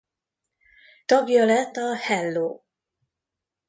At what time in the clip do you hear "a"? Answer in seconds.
1.77-1.87